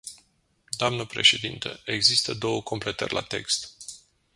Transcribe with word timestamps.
Doamnă 0.77 1.05
președintă, 1.05 1.81
există 1.85 2.33
două 2.33 2.63
completări 2.63 3.13
la 3.13 3.21
text. 3.21 3.75